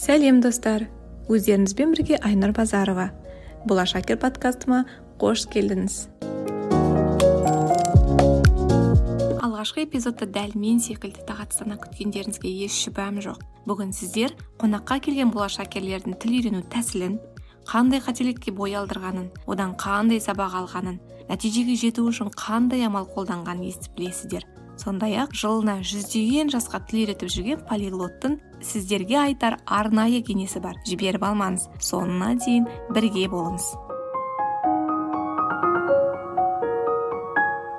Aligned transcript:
сәлем 0.00 0.40
достар! 0.42 0.88
Өздеріңізбен 1.30 1.92
бірге 1.94 2.16
айнұр 2.18 2.50
базарова. 2.56 3.12
Болашакер 3.64 4.18
подкастыма 4.20 4.82
қош 5.20 5.44
келдіңіз. 5.52 5.98
Алғашқы 9.44 9.84
эпизодта 9.84 10.26
дәл 10.26 10.56
мен 10.58 10.80
секілді 10.82 11.22
тағатсыздана 11.28 11.78
күткендеріңізге 11.84 12.50
еш 12.66 12.80
шүбәм 12.84 13.22
жоқ. 13.24 13.38
Бүгін 13.68 13.94
сіздер 13.96 14.34
қонаққа 14.60 14.98
келген 15.06 15.30
болашакерлердің 15.32 16.18
тіл 16.18 16.36
үйрену 16.40 16.64
тәсілін 16.74 17.20
қандай 17.70 18.02
қателікке 18.04 18.52
бой 18.52 18.74
алдырғанын 18.76 19.30
одан 19.46 19.76
қандай 19.80 20.20
сабақ 20.20 20.58
алғанын 20.64 20.98
нәтижеге 21.30 21.78
жету 21.80 22.04
үшін 22.10 22.34
қандай 22.34 22.84
амал 22.84 23.06
қолданғанын 23.14 23.70
естіп 23.70 23.96
білесіздер. 23.96 24.44
Сондай 24.80 25.16
ақ 25.22 25.34
жылына 25.38 25.78
жүздеген 25.86 26.52
жасқа 26.54 26.82
тіл 26.88 27.04
үйретіп 27.04 27.30
жүрген 27.34 27.64
полиглоттың 27.68 28.38
сіздерге 28.64 29.20
айтар 29.22 29.58
арнайы 29.66 30.22
кеңесі 30.26 30.62
бар. 30.64 30.78
Жіберіп 30.88 31.24
алмаңыз. 31.30 31.68
Соңына 31.82 32.34
дейін 32.44 32.68
бірге 32.94 33.28
болыңыз. 33.32 33.74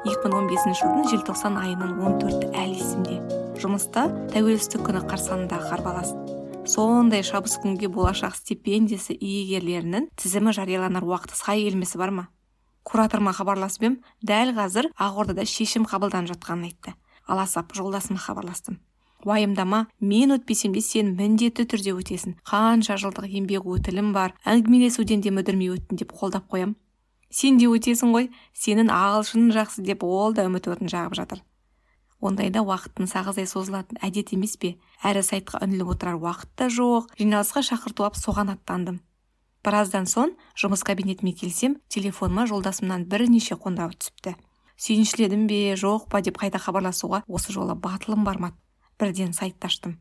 2015 0.05 0.77
жылдың 0.77 1.07
желтоқсан 1.09 1.55
айының 1.57 1.95
14-і 1.97 2.51
әлі 2.53 2.77
есімде 2.77 3.15
жұмыста 3.57 4.05
тәуелсіздік 4.33 4.83
күні 4.85 5.01
қарсаңындағы 5.09 5.71
қарбалас. 5.71 6.11
Сондай 6.69 7.25
шабыс 7.25 7.57
күнге 7.63 7.89
болашақ 7.93 8.37
стипендиясы 8.37 9.15
иегерлерінің 9.17 10.09
тізімі 10.17 10.53
жарияланар 10.57 11.05
уақыты 11.05 11.37
сай 11.37 11.65
келмесі 11.65 12.01
бар 12.01 12.13
ма? 12.13 12.27
Кураторыма 12.85 13.33
хабарласып 13.33 13.83
едім 13.83 13.95
дәл 14.21 14.53
қазір 14.55 14.91
ақордада 14.95 15.45
шешім 15.49 15.87
қабылданып 15.89 16.35
жатқанын 16.35 16.69
айтты. 16.69 16.93
Аласап 17.25 17.73
жолдасыма 17.73 18.21
хабарластым. 18.21 18.79
Уайымдама 19.25 19.87
мен 19.99 20.35
өтпесем 20.35 20.75
де 20.77 20.81
сен 20.85 21.15
міндетті 21.17 21.65
түрде 21.65 21.95
өтесің. 21.97 22.35
Қанша 22.45 22.99
жылдық 23.01 23.25
еңбек 23.25 23.65
өтілім 23.65 24.11
бар. 24.13 24.35
Әңгімелесуден 24.45 25.25
де 25.25 25.33
мүдірмей 25.33 25.73
өттің 25.73 25.97
деп 25.97 26.13
қолдап 26.13 26.45
қоям. 26.51 26.75
Сен 27.33 27.57
де 27.57 27.65
өтесің 27.65 28.13
ғой. 28.13 28.29
Сенің 28.53 28.93
ағылшының 28.93 29.49
жақсы 29.57 29.81
деп 29.87 30.05
ол 30.05 30.37
да 30.37 30.45
үміт 30.45 30.69
отын 30.69 30.93
жағып 30.93 31.17
жатыр. 31.17 31.41
Ондайда 32.21 32.61
уақыттың 32.61 33.09
сағыздай 33.09 33.49
созылатын 33.49 33.97
әдет 34.05 34.31
емес 34.37 34.55
пе? 34.61 34.75
Әрі 35.01 35.25
сайтқа 35.25 35.65
үңіліп 35.65 35.89
отырар 35.95 36.21
уақыт 36.21 36.53
та 36.55 36.69
жоқ. 36.69 37.09
Жиналысқа 37.17 37.65
шақырту 37.65 38.05
алып 38.05 38.21
соған 38.21 38.53
аттандым. 38.53 39.01
Біраздан 39.65 40.05
соң 40.05 40.35
жұмыс 40.53 40.85
кабинетіме 40.85 41.33
келсем 41.33 41.79
телефоныма 41.89 42.45
жолдасымнан 42.51 43.09
бірнеше 43.09 43.57
қоңырау 43.57 43.97
түсіпті. 43.97 44.37
Сүйіншіледім 44.77 45.45
бе 45.49 45.75
жоқ 45.79 46.09
па? 46.11 46.21
деп 46.21 46.37
қайта 46.37 46.61
хабарласуға 46.61 47.23
осы 47.27 47.55
жолы 47.55 47.75
батылым 47.75 48.23
бармады. 48.27 48.55
Бірден 48.99 49.33
сайтты 49.33 49.67
аштым 49.67 49.99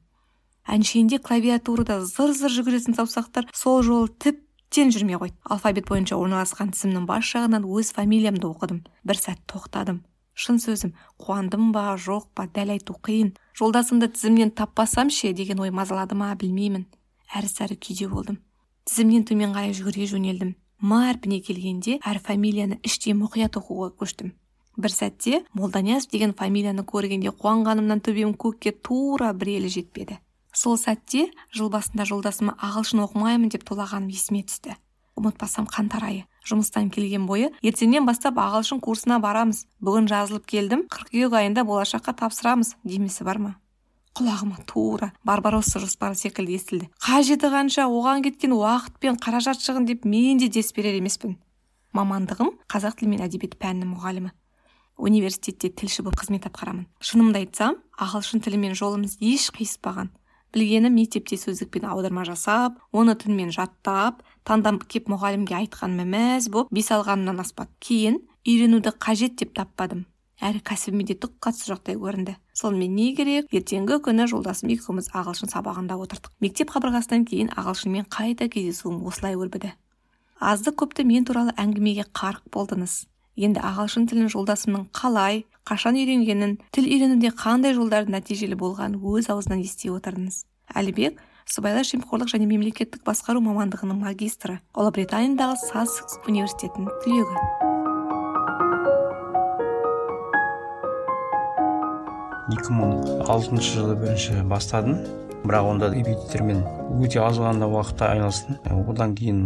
әншейінде 0.64 1.18
клавиатурада 1.20 2.00
зыр 2.04 2.32
зыр 2.36 2.52
жүгіретін 2.52 2.96
саусақтар 2.96 3.48
сол 3.52 3.82
жолы 3.84 4.08
тіптен 4.08 4.90
жүрмей 4.94 5.18
қойды. 5.20 5.36
Алфавит 5.44 5.88
бойынша 5.88 6.16
орналасқан 6.16 6.72
тізімнің 6.72 7.06
бас 7.08 7.28
жағынан 7.28 7.66
өз 7.68 7.92
фамилиямды 7.96 8.48
оқыдым. 8.48 8.84
Бір 9.04 9.20
сәт 9.20 9.44
тоқтадым. 9.50 10.02
Шын 10.34 10.58
сөзім 10.58 10.94
қуандым 11.20 11.70
ба 11.72 11.94
жоқ 12.00 12.30
па 12.34 12.48
дәл 12.48 12.72
айту 12.74 12.96
қиын. 12.96 13.34
Жолдасымды 13.54 14.08
тізімнен 14.08 14.50
таппасам 14.50 15.10
ше? 15.10 15.32
деген 15.32 15.60
ой 15.60 15.70
мазалады 15.70 16.16
ма 16.16 16.34
білмеймін. 16.34 16.88
Әрі 17.34 17.48
сәрі 17.48 17.76
күйде 17.76 18.08
болдым. 18.08 18.40
Тізімнен 18.88 19.24
төмен 19.28 19.54
қарай 19.56 19.74
жүгіре 19.76 20.08
жөнелдім. 20.12 20.54
М 20.84 20.92
әрпіне 21.00 21.40
келгенде 21.40 21.98
әр 22.04 22.20
фамилияны 22.20 22.80
іштей 22.84 23.14
мұқият 23.16 23.56
оқуға 23.56 23.92
көштім. 23.96 24.34
Бір 24.76 24.90
сәтте 24.90 25.44
молданияз 25.54 26.08
деген 26.10 26.34
фамилияны 26.34 26.84
көргенде 26.84 27.30
қуанғанымнан 27.30 28.02
төбем 28.04 28.34
көкке 28.34 28.72
тура 28.74 29.32
бір 29.32 29.54
елі 29.56 29.70
жетпеді. 29.70 30.18
Сол 30.52 30.76
сәтте 30.76 31.28
жыл 31.54 31.70
басында 31.70 32.04
жолдасыма 32.04 32.56
ағылшын 32.60 33.04
оқымаймын 33.06 33.54
деп 33.54 33.64
тулағаным 33.64 34.10
есіме 34.10 34.42
түсті. 34.44 34.76
Ұмытпасам 35.14 35.66
қаңтар 35.70 36.04
айы 36.10 36.24
жұмыстан 36.44 36.90
келген 36.92 37.26
бойы 37.26 37.52
ертеңнен 37.62 38.06
бастап 38.06 38.38
ағылшын 38.42 38.82
курсына 38.82 39.20
барамыз. 39.22 39.64
Бүгін 39.80 40.10
жазылып 40.10 40.46
келдім 40.50 40.86
қыркүйек 40.90 41.38
айында 41.38 41.64
болашаққа 41.64 42.16
тапсырамыз. 42.18 42.74
Демесі 42.84 43.24
бар 43.24 43.38
ма? 43.38 43.54
Құлағыма 44.14 44.62
тура 44.70 45.10
барбаросса 45.26 45.80
жоспары 45.82 46.14
секілді 46.14 46.54
естілді. 46.54 46.86
Қажеті 47.02 47.50
қанша 47.50 47.88
оған 47.90 48.22
кеткен 48.22 48.54
уақыт 48.54 49.00
пен 49.02 49.18
қаражат 49.18 49.58
шығын 49.58 49.88
деп 49.88 50.04
мен 50.06 50.38
де 50.38 50.46
дес 50.48 50.70
берер 50.76 50.94
емеспін. 51.00 51.34
Мамандығым 51.94 52.52
қазақ 52.70 53.00
тілі 53.00 53.10
мен 53.10 53.24
әдебиеті 53.26 53.58
пәнінің 53.58 53.90
мұғалімі. 53.90 54.30
Университетте 55.02 55.72
тілші 55.74 56.04
болып 56.06 56.20
қызмет 56.22 56.46
атқарамын. 56.46 56.86
Шынымды 57.02 57.42
айтсам 57.42 57.80
ағылшын 57.98 58.44
тілімен 58.46 58.78
жолымыз 58.78 59.18
еш 59.18 59.48
қиыспаған. 59.50 60.12
Білгенім 60.54 60.94
мектепте 60.94 61.34
сөздікпен 61.34 61.88
аударма 61.90 62.22
жасап 62.22 62.78
оны 62.94 63.16
түнімен 63.18 63.50
жаттап 63.50 64.22
таңдап 64.46 64.86
кеп 64.86 65.10
мұғалімге 65.10 65.58
айтқаныма 65.58 66.06
мәз 66.06 66.46
болып 66.54 66.70
бес 66.70 66.92
алғанымнан 66.94 67.42
аспады 67.42 67.74
кейін 67.82 68.20
үйренуді 68.46 68.94
қажет 68.94 69.34
деп 69.42 69.56
таппадым. 69.58 70.06
Әрі 70.38 70.62
кәсібіме 70.62 71.08
де 71.10 71.18
түк 71.18 71.40
қатысы 71.42 71.72
жоқтай 71.72 71.98
көрінді. 71.98 72.36
Сонымен 72.54 72.94
не 72.94 73.10
керек? 73.18 73.50
Ертеңгі 73.52 74.00
күні 74.06 74.28
жолдасым 74.30 74.70
екеуміз 74.74 75.10
ағылшын 75.14 75.52
сабағында 75.52 75.98
отырдық. 76.00 76.30
Мектеп 76.40 76.70
қабырғасынан 76.74 77.26
кейін 77.28 77.50
ағылшынмен 77.54 78.06
қайта 78.08 78.48
кездесуім 78.48 79.02
осылай 79.10 79.36
өрбіді. 79.36 79.74
Азды 80.40 80.70
көпті 80.70 81.04
мен 81.08 81.26
туралы 81.26 81.54
әңгімеге 81.58 82.06
қарық 82.14 82.46
болдыңыз. 82.54 83.04
Енді 83.34 83.60
ағылшын 83.60 84.06
тілін 84.06 84.30
жолдасымның 84.30 84.88
қалай 84.94 85.44
қашан 85.66 85.98
үйренгенін 85.98 86.58
тіл 86.76 86.86
үйренуде 86.86 87.32
қандай 87.34 87.74
жолдардың 87.74 88.18
нәтижелі 88.18 88.58
болғанын 88.60 89.00
өз 89.00 89.30
аузынан 89.32 89.64
ести 89.64 89.90
отырдыңыз 89.90 90.44
әлібек 90.72 91.20
сыбайлас 91.48 91.92
жемқорлық 91.92 92.32
және 92.34 92.48
мемлекеттік 92.48 93.04
басқару 93.08 93.42
мамандығының 93.44 94.00
магистрі 94.06 94.60
ұлыбританиядағы 94.72 95.60
сассекс 95.66 96.20
университетінің 96.28 96.92
түлегі. 97.04 97.73
Екі 102.52 102.74
мың 102.76 103.22
алтыншы 103.24 103.78
жылы 103.78 103.94
бірінші 103.96 104.42
бастадым. 104.48 104.98
Бірақ 105.44 105.68
онда 105.70 105.88
репетитормен 105.92 106.60
өте 107.00 107.20
аз 107.24 107.38
ғана 107.40 107.68
уақытта 107.68 108.10
айналыстым. 108.12 108.58
Одан 108.88 109.14
кейін 109.16 109.40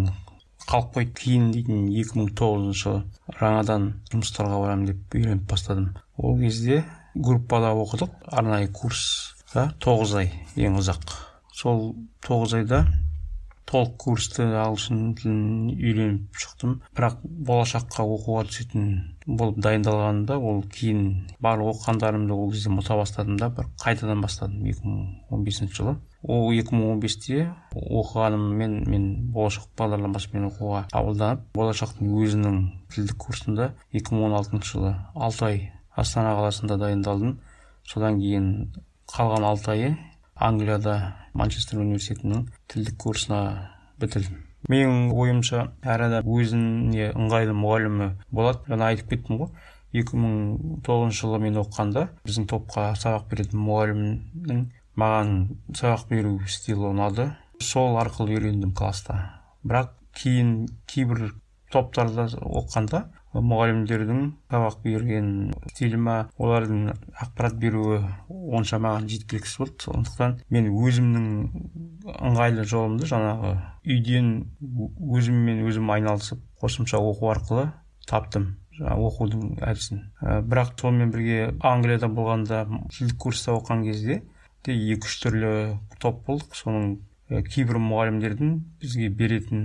қалып 0.66 0.92
қойды 0.96 1.14
кейін 1.20 1.48
дейтін 1.54 1.86
екі 1.94 2.18
мың 2.18 2.32
тоғызыншы 2.38 2.82
жылы 2.82 3.02
жаңадан 3.38 3.88
жұмыстарға 4.12 4.60
барамын 4.64 4.90
деп 4.90 5.14
үйреніп 5.18 5.46
бастадым. 5.50 5.92
Ол 6.16 6.38
кезде 6.38 6.84
группада 7.14 7.70
оқыдық. 7.74 8.10
Арнайы 8.26 8.70
курста 8.74 9.70
тоғыз 9.82 10.16
ай 10.18 10.32
ең 10.56 10.80
ұзақ. 10.82 11.14
Сол 11.54 11.92
тоғыз 12.26 12.58
айда 12.60 12.84
толық 13.68 13.96
курсты 14.00 14.46
ағылшын 14.48 15.12
тілін 15.18 15.40
үйреніп 15.76 16.38
шықтым. 16.40 16.78
Бірақ 16.96 17.18
болашаққа 17.24 18.06
оқуға 18.14 18.46
түсетін 18.48 18.86
болып 19.26 19.58
дайындалғанымда 19.64 20.38
ол 20.40 20.62
кейін 20.72 21.02
барлық 21.44 21.74
оқығандарымды 21.74 22.32
ол 22.32 22.52
кезде 22.54 22.72
ұмыта 22.72 22.96
бастадым 22.96 23.36
да. 23.40 23.50
Бір 23.52 23.68
қайтадан 23.82 24.22
бастадым 24.24 24.64
2015 24.64 25.76
жылы. 25.76 25.98
Ол 26.24 26.48
2015-те 26.56 27.44
оқығаныммен 27.76 28.80
мен 28.88 29.06
болашақ 29.36 29.68
бағдарламасымен 29.78 30.48
оқуға 30.48 30.86
қабылданып 30.94 31.44
болашақтың 31.54 32.16
өзінің 32.24 32.58
тілдік 32.94 33.20
курсында 33.20 33.72
2016 33.92 34.64
жылы 34.72 34.96
алты 35.14 35.44
ай 35.44 35.60
астана 35.94 36.34
қаласында 36.40 36.80
дайындалдым. 36.80 37.38
Содан 37.86 38.18
кейін 38.18 38.72
қалған 39.12 39.46
алты 39.46 39.70
айы 39.76 39.96
англияда 40.38 41.14
манчестер 41.34 41.80
университетінің 41.82 42.46
тілдік 42.70 42.96
курсына 43.02 43.40
бітірдім. 44.00 44.44
Менің 44.70 45.10
ойымша 45.14 45.64
әр 45.86 46.06
адам 46.08 46.30
өзіне 46.34 47.10
ыңғайлы 47.14 47.54
мұғалімі 47.56 48.08
болады 48.34 48.72
жаңа 48.72 48.92
айтып 48.92 49.12
кеттім 49.14 49.42
ғой. 49.42 49.50
2009 49.96 51.14
жылы 51.16 51.38
мен 51.40 51.60
оқығанда 51.62 52.08
біздің 52.26 52.48
топқа 52.50 52.90
сабақ 53.00 53.28
беретін 53.30 53.62
мұғалімнің 53.64 54.64
маған 55.00 55.34
сабақ 55.78 56.08
беру 56.10 56.34
стилі 56.46 56.90
ұнады. 56.92 57.30
Сол 57.62 57.96
арқылы 57.98 58.36
үйрендім 58.36 58.74
класста. 58.76 59.18
Бірақ 59.64 59.94
кейін 60.18 60.68
кейбір 60.90 61.32
топтарда 61.72 62.28
оқығанда 62.36 63.04
мұғалімдердің 63.34 64.20
сабақ 64.50 64.78
берген 64.84 65.32
стилі 65.72 65.98
ма 66.00 66.16
олардың 66.40 66.94
ақпарат 67.24 67.58
беруі 67.60 67.98
онша 68.28 68.80
маған 68.80 69.08
жеткіліксіз 69.12 69.58
болды. 69.60 69.76
Сондықтан 69.84 70.38
мен 70.54 70.70
өзімнің 70.72 71.26
ыңғайлы 72.30 72.64
жолымды 72.68 73.08
жаңағы 73.10 73.52
үйден 73.84 74.32
өзіммен 75.18 75.60
өзім 75.68 75.92
айналысып 75.96 76.40
қосымша 76.62 77.02
оқу 77.02 77.30
арқылы 77.34 77.68
таптым 78.08 78.54
жаңағы 78.78 79.06
оқудың 79.10 79.44
әдісін. 79.60 80.02
Ә, 80.22 80.40
бірақ 80.46 80.74
сонымен 80.80 81.12
бірге 81.12 81.52
англияда 81.60 82.08
болғанда 82.08 82.64
тілдік 82.94 83.18
курста 83.18 83.52
оқыған 83.58 83.84
кезде 83.84 84.22
де 84.64 84.74
екі 84.94 85.04
үш 85.04 85.18
түрлі 85.24 85.52
топ 86.00 86.24
болдық. 86.26 86.56
Соның 86.56 86.98
кейбір 87.28 87.80
мұғалімдердің 87.82 88.54
бізге 88.80 89.10
беретін 89.12 89.64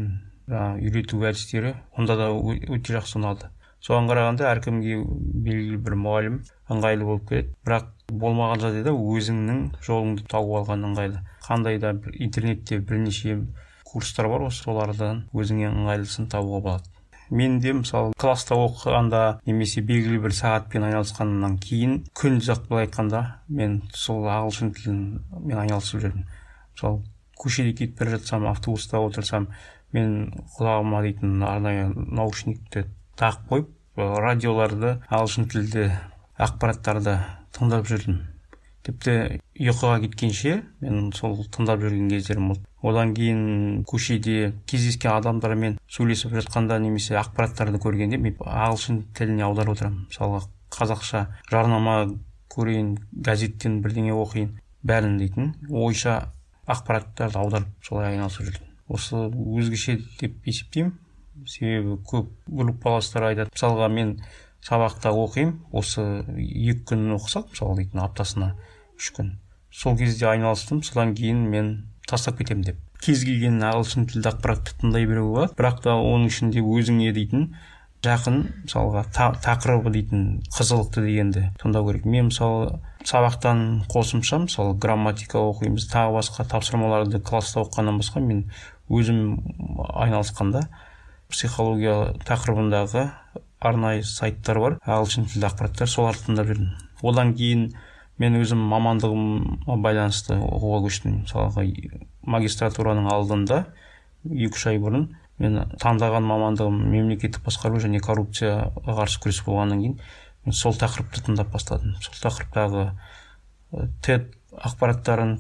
жаңағы 0.50 0.88
үйрету 0.88 1.20
әдістері 1.30 1.74
онда 1.98 2.18
да 2.20 2.30
өте 2.34 2.96
жақсы 2.98 3.20
ұнады. 3.20 3.50
Соған 3.84 4.08
қарағанда 4.08 4.48
әркімге 4.48 5.02
белгілі 5.44 5.82
бір 5.84 5.98
мұғалім 6.00 6.40
ыңғайлы 6.72 7.08
болып 7.10 7.28
келеді. 7.30 7.52
Бірақ 7.68 7.90
болмаған 8.12 8.64
жағдайда 8.64 8.94
өзіңнің 8.96 9.62
жолыңды 9.84 10.24
тауып 10.32 10.62
алған 10.62 10.88
ыңғайлы. 10.92 11.20
Қандай 11.44 11.82
да 11.84 11.92
бір 11.94 12.16
интернетте 12.16 12.80
бірнеше 12.80 13.42
курстар 13.84 14.32
бар 14.32 14.48
осы 14.48 14.64
солардан 14.64 15.26
өзіңе 15.36 15.68
ыңғайлысын 15.70 16.32
табуға 16.32 16.64
болады 16.64 16.94
мен 17.34 17.60
де 17.60 17.72
мысалы 17.74 18.14
класста 18.20 18.56
оқығанда 18.60 19.22
немесе 19.48 19.82
белгілі 19.82 20.20
бір 20.26 20.36
сағатпен 20.38 20.86
айналысқаннан 20.90 21.56
кейін 21.64 21.96
күнде 22.20 22.56
былай 22.68 22.86
айтқанда 22.86 23.22
мен 23.48 23.80
сол 23.94 24.28
ағылшын 24.30 24.74
тілін 24.78 25.00
мен 25.40 25.58
айналысып 25.64 26.04
жүрдім. 26.04 26.28
Мысалы 26.76 27.02
көшеде 27.40 27.74
кетіп 27.74 28.00
бара 28.00 28.18
жатсам 28.18 28.46
автобуста 28.48 29.02
отырсам 29.02 29.48
мен 29.94 30.34
құлағыма 30.58 31.02
дейтін 31.06 31.44
арнайы 31.48 31.88
наушникті 31.94 32.88
тағып 33.20 33.48
қойып 33.52 33.72
радиоларды 34.26 34.98
ағылшын 35.10 35.50
тілді 35.54 35.90
ақпараттарды 36.42 37.18
тыңдап 37.54 37.86
жүрдім. 37.90 38.22
Тіпті 38.84 39.14
ұйқыға 39.64 40.00
кеткенше 40.04 40.58
мен 40.82 41.12
сол 41.16 41.38
тыңдап 41.54 41.80
жүрген 41.86 42.10
кездерім 42.12 42.50
болды. 42.52 42.66
Одан 42.84 43.14
кейін 43.16 43.86
көшеде 43.88 44.52
кездескен 44.68 45.14
адамдармен 45.14 45.78
сөйлесіп 45.88 46.34
жатқанда 46.36 46.82
немесе 46.84 47.16
ақпараттарды 47.22 47.80
көргенде 47.80 48.20
мен 48.20 48.36
ағылшын 48.44 49.06
тіліне 49.16 49.46
аударып 49.48 49.78
отырамын. 49.78 50.10
Мысалға 50.10 50.44
қазақша 50.74 51.24
жарнама 51.52 51.96
көрейін 52.52 52.98
газеттен 53.14 53.80
бірдеңе 53.86 54.18
оқиын 54.18 54.52
бәрін 54.84 55.16
дейтін 55.22 55.54
ойша 55.70 56.20
ақпараттарды 56.68 57.40
аударып 57.40 57.88
солай 57.88 58.12
айналысып 58.18 58.50
жүрдім. 58.50 58.73
Осы 58.94 59.28
өзгеше 59.28 59.98
деп 60.22 60.48
есептеймін. 60.48 60.94
Себебі 61.50 61.98
көп 62.08 62.30
группаластар 62.48 63.30
айтады. 63.32 63.52
Мысалға 63.54 63.90
мен 63.90 64.16
сабақта 64.64 65.12
оқимын. 65.18 65.58
Осы 65.74 66.06
екі 66.38 66.84
күн 66.94 67.10
оқысақ 67.18 67.52
мысалы 67.52 67.82
дейтін 67.82 68.04
аптасына 68.06 68.54
үш 68.98 69.12
күн. 69.18 69.36
Сол 69.74 69.98
кезде 69.98 70.30
айналыстым. 70.30 70.84
Содан 70.86 71.16
кейін 71.18 71.44
мен 71.50 71.76
тастап 72.08 72.38
кетемін 72.40 72.70
деп. 72.70 72.82
Кез 73.04 73.26
келген 73.28 73.60
ағылшын 73.66 74.08
тілді 74.12 74.30
ақпаратты 74.30 74.78
тыңдай 74.80 75.08
беруге 75.10 75.34
болады. 75.34 75.56
Бірақ 75.60 75.84
та 75.84 75.98
оның 76.00 76.30
ішінде 76.30 76.64
өзіңе 76.64 77.12
дейтін 77.18 77.50
жақын 78.04 78.40
мысалға 78.66 79.04
тақырыбы 79.44 79.92
дейтін 79.96 80.24
қызылықты 80.52 81.04
дегенді 81.06 81.44
тыңдау 81.62 81.88
керек. 81.88 82.06
Мен 82.06 82.28
мысалы 82.30 82.80
сабақтан 83.08 83.84
қосымша 83.92 84.42
мысалы 84.44 84.76
грамматика 84.76 85.40
оқимыз 85.40 85.88
тағы 85.92 86.18
басқа 86.18 86.46
тапсырмаларды 86.52 87.22
класста 87.24 87.64
оқығаннан 87.64 88.00
басқа 88.02 88.24
мен 88.24 88.46
өзім 88.90 89.40
айналысқанда 89.94 90.68
психология 91.32 92.14
тақырыбындағы 92.28 93.08
арнайы 93.64 94.04
сайттар 94.04 94.60
бар 94.60 94.78
ағылшын 94.84 95.30
тілді 95.32 95.48
ақпараттар 95.48 95.90
соларды 95.90 96.28
тыңдап 96.28 96.50
жүрдім. 96.52 96.70
Одан 97.04 97.34
кейін 97.38 97.70
мен 98.20 98.38
өзім 98.38 98.60
мамандығыма 98.70 99.78
байланысты 99.82 100.36
оқуға 100.36 100.84
көштім. 100.86 101.24
Мысалға 101.24 101.64
магистратураның 102.36 103.10
алдында 103.12 103.64
екі 104.28 104.52
үш 104.52 104.68
ай 104.70 104.82
бұрын 104.84 105.08
мен 105.42 105.64
таңдаған 105.82 106.28
мамандығым 106.28 106.84
мемлекеттік 106.92 107.44
басқару 107.48 107.82
және 107.82 108.04
коррупцияға 108.04 109.00
қарсы 109.00 109.24
күрес 109.24 109.42
болғаннан 109.48 109.82
кейін 109.82 109.98
мен 110.46 110.56
сол 110.60 110.78
тақырыпты 110.78 111.24
тыңдап 111.26 111.50
бастадым. 111.56 111.96
Сол 112.04 112.20
тақырыптағы 112.22 112.86
тед 114.06 114.30
ақпараттарын 114.54 115.40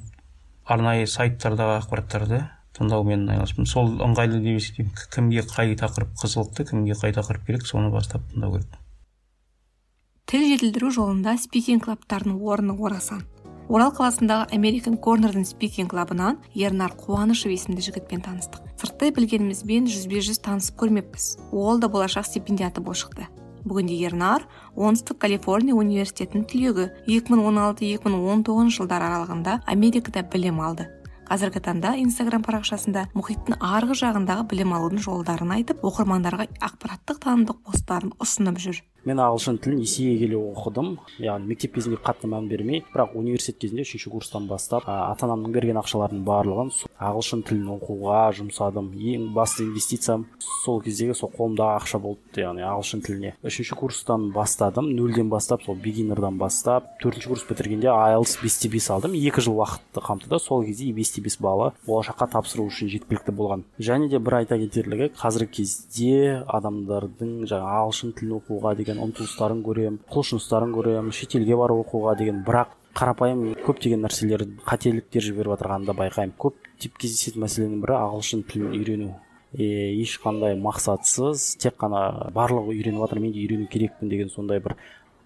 арнайы 0.65 1.05
сайттардағы 1.07 1.77
ақпараттарды 1.83 2.41
тыңдаумен 2.77 3.27
айналыстым 3.29 3.67
сол 3.69 3.91
ыңғайлы 4.01 4.39
деп 4.43 4.57
есептеймін. 4.59 4.95
Кімге 5.13 5.43
қай 5.49 5.75
тақырып 5.79 6.15
қызықты 6.21 6.65
кімге 6.69 6.97
қай 6.99 7.13
тақырып 7.15 7.45
керек 7.47 7.67
соны 7.69 7.91
бастап 7.93 8.25
тыңдау 8.31 8.57
керек. 8.57 8.79
Тіл 10.25 10.47
жетілдіру 10.49 10.89
жолында 10.95 11.35
спикинг 11.37 11.85
клабтардың 11.85 12.39
орны 12.41 12.73
орасан. 12.73 13.21
Орал 13.69 13.93
қаласындағы 13.95 14.49
американ 14.55 14.97
корнердің 14.97 15.45
спикинг 15.47 15.93
клабынан 15.93 16.41
ернар 16.53 16.95
қуанышев 16.97 17.53
есімді 17.53 17.85
жігітпен 17.85 18.25
таныстық. 18.25 18.65
Сырттай 18.81 19.13
білгенімізбен 19.15 19.87
жүзбе 19.87 20.19
жүз 20.25 20.41
танысып 20.43 20.81
көрмеппіз. 20.81 21.29
Ол 21.51 21.79
да 21.79 21.87
болашақ 21.87 22.27
стипендиаты 22.27 22.81
болып 22.81 23.03
шықты 23.05 23.29
бүгінде 23.63 23.95
ернар 24.07 24.43
оңтүстік 24.75 25.21
калифорния 25.23 25.75
университетінің 25.77 26.43
түлегі. 26.51 26.89
2016-2019 27.07 28.73
жылдар 28.75 29.05
аралығында 29.07 29.61
америкада 29.71 30.25
білім 30.33 30.59
алды. 30.63 30.89
Қазіргі 31.33 31.63
таңда 31.65 31.91
инстаграм 31.97 32.43
парақшасында 32.45 33.07
мұхиттың 33.17 33.55
арғы 33.65 33.95
жағындағы 34.03 34.43
білім 34.51 34.75
алудың 34.77 35.01
жолдарын 35.01 35.55
айтып 35.55 35.81
оқырмандарға 35.89 36.45
ақпараттық 36.67 37.23
танымдық 37.23 37.63
посттарын 37.65 38.13
ұсынып 38.21 38.59
жүр. 38.61 38.83
Мен 39.05 39.19
ағылшын 39.19 39.59
тілін 39.63 39.81
есейе 39.83 40.15
келе 40.19 40.37
оқыдым. 40.39 40.97
Яғни 41.19 41.49
мектеп 41.51 41.75
кезінде 41.75 41.97
қатты 41.99 42.29
мән 42.31 42.47
бермей. 42.47 42.83
Бірақ 42.93 43.15
университет 43.19 43.59
кезінде 43.61 43.83
үшінші 43.83 44.11
курстан 44.13 44.47
бастап 44.47 44.87
ата 44.87 45.27
анамның 45.27 45.51
берген 45.55 45.79
ақшаларының 45.81 46.23
барлығын 46.27 46.71
ағылшын 47.03 47.43
тілін 47.47 47.71
оқуға 47.75 48.21
жұмсадым. 48.39 48.91
Ең 48.95 49.29
басты 49.35 49.65
инвестициям 49.67 50.25
сол 50.63 50.79
кездегі 50.83 51.15
сол 51.17 51.31
қолымдағы 51.35 51.81
ақша 51.81 51.99
болды 51.99 52.43
яғни 52.43 52.63
ағылшын 52.63 53.03
тіліне. 53.03 53.33
Үшінші 53.43 53.75
курстан 53.79 54.29
бастадым. 54.35 54.87
Нөлден 54.95 55.29
бастап 55.31 55.65
сол 55.65 55.75
бигинердан 55.75 56.37
бастап 56.39 56.93
төртінші 57.03 57.33
курс 57.33 57.43
бітіргенде 57.49 57.91
айлс 57.91 58.37
бесте 58.41 58.71
бес 58.71 58.89
алдым. 58.93 59.17
Екі 59.19 59.43
жыл 59.43 59.59
уақытты 59.59 60.03
қамтыды. 60.03 60.39
Сол 60.39 60.63
кезде 60.63 60.91
бесте 60.95 61.21
бес 61.21 61.37
баллы 61.43 61.73
болашаққа 61.87 62.29
тапсыру 62.37 62.69
үшін 62.71 62.91
жеткілікті 62.93 63.35
болған. 63.35 63.65
Және 63.79 64.07
де 64.09 64.19
бір 64.23 64.39
айта 64.43 64.57
кетерлігі 64.61 65.11
қазіргі 65.19 65.51
кезде 65.59 66.43
адамдардың 66.47 67.43
жаңағы 67.49 67.75
ағылшын 67.81 68.15
тілін 68.17 68.37
оқуға 68.39 68.75
деген 68.79 68.92
ұмтылыстарын 69.01 69.61
көремін 69.65 69.99
құлшыныстарын 70.13 70.73
көремін 70.75 71.13
шетелге 71.15 71.57
барып 71.57 71.83
оқуға 71.83 72.15
деген. 72.19 72.41
Бірақ 72.45 72.73
қарапайым 72.93 73.43
көптеген 73.65 74.03
нәрселер 74.05 74.45
қателіктер 74.67 75.25
жіберіп 75.25 75.55
жатырғанын 75.55 75.87
да 75.89 75.95
байқаймын. 75.97 76.35
Көп 76.37 76.57
тип 76.81 76.97
кездесетін 77.01 77.45
мәселенің 77.45 77.79
бірі 77.83 77.95
ағылшын 77.97 78.43
тілін 78.49 78.75
үйрену. 78.77 79.13
Е, 79.53 79.93
ешқандай 80.01 80.57
мақсатсыз 80.57 81.55
тек 81.61 81.77
қана 81.81 82.31
барлығы 82.33 82.73
үйреніп 82.73 83.05
жатыр 83.05 83.21
мен 83.21 83.33
де 83.33 83.41
үйрену 83.41 83.69
керекпін 83.69 84.09
деген 84.09 84.29
сондай 84.33 84.61
бір 84.61 84.77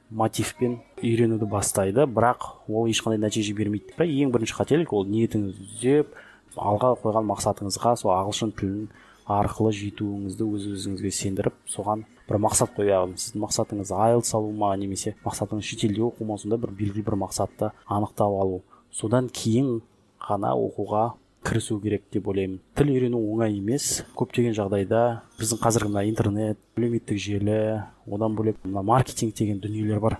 мотивпен 0.09 0.79
үйренуді 1.01 1.47
бастайды. 1.51 2.07
Бірақ 2.07 2.49
ол 2.67 2.87
ешқандай 2.87 3.19
нәтиже 3.23 3.55
бермейді. 3.55 3.95
Ең 3.99 4.31
бірінші 4.35 4.59
қателік 4.59 4.93
ол 4.95 5.07
ниетіңізді 5.07 5.67
түзеп 5.73 6.15
алға 6.57 6.95
қойған 7.01 7.27
мақсатыңызға 7.31 7.95
сол 7.99 8.13
ағылшын 8.15 8.53
тілін 8.57 8.87
арқылы 9.27 9.73
жетуіңізді 9.75 10.47
өз 10.55 10.67
өзіңізге 10.73 11.11
сендіріп 11.13 11.57
соған 11.69 12.05
бір 12.27 12.41
мақсат 12.43 12.73
қою 12.75 12.89
яғни 12.91 13.19
сіздің 13.21 13.43
мақсатыңыз 13.45 13.93
айлс 13.95 14.33
алу 14.35 14.51
ма 14.51 14.73
немесе 14.77 15.15
мақсатыңыз 15.25 15.63
шетелде 15.63 16.03
оқу 16.03 16.27
ма 16.27 16.37
сондай 16.37 16.59
бір 16.59 16.73
белгілі 16.75 17.05
бір 17.07 17.15
мақсатты 17.23 17.71
анықтап 17.85 18.35
алу. 18.41 18.61
Содан 18.91 19.29
кейін 19.31 19.81
ғана 20.19 20.51
оқуға 20.57 21.13
кірісу 21.47 21.79
керек 21.79 22.03
деп 22.11 22.27
ойлаймын. 22.27 22.59
Тіл 22.75 22.91
үйрену 22.91 23.21
оңай 23.31 23.55
емес. 23.55 24.03
Көптеген 24.19 24.55
жағдайда 24.57 25.01
біздің 25.39 25.61
қазіргі 25.63 25.91
мына 25.93 26.03
интернет 26.09 26.59
әлеуметтік 26.75 27.19
желі 27.21 27.57
одан 28.05 28.35
бөлек 28.35 28.59
мына 28.65 28.83
маркетинг 28.83 29.35
деген 29.37 29.61
дүниелер 29.63 30.01
бар. 30.03 30.19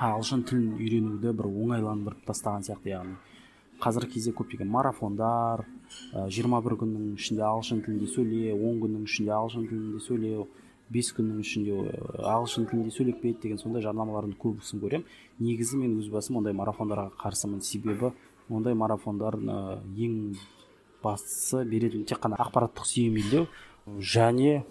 Ағылшын 0.00 0.44
тілін 0.48 0.76
үйренуді 0.78 1.32
бір 1.36 1.50
оңайландырып 1.50 2.24
тастаған 2.28 2.64
сияқты 2.64 2.94
яғни. 2.94 3.16
Қазіргі 3.82 4.14
кезде 4.14 4.32
көптеген 4.32 4.68
марафондар 4.72 5.66
жиырма 6.32 6.62
бір 6.64 6.78
күннің 6.80 7.16
ішінде 7.20 7.44
ағылшын 7.44 7.82
тілінде 7.84 8.08
сөйле 8.08 8.54
он 8.56 8.78
күннің 8.80 9.04
ішінде 9.04 9.34
ағылшын 9.36 9.66
тілінде 9.68 10.00
сөйлеу 10.06 10.46
бес 10.92 11.10
күннің 11.16 11.40
ішінде 11.42 11.76
ағылшын 12.22 12.68
тілінде 12.70 12.92
сөйлеп 12.94 13.22
кет 13.22 13.40
деген 13.42 13.58
сондай 13.58 13.82
жарнамалардың 13.82 14.36
көбісін 14.38 14.82
көремін. 14.84 15.06
Негізі 15.42 15.80
мен 15.80 15.98
өз 15.98 16.10
басым 16.12 16.38
ондай 16.40 16.54
марафондарға 16.54 17.10
қарсымын. 17.18 17.62
Себебі 17.66 18.12
ондай 18.48 18.74
марафондар 18.78 19.34
ең 19.36 20.36
бастысы 21.02 21.64
беретін 21.66 22.06
тек 22.06 22.22
қана 22.22 22.38
ақпараттық 22.38 22.86
сүйемелдеу 22.86 23.46
және 23.98 24.62